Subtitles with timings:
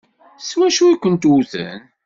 [0.47, 1.81] S wacu i kent-wwten?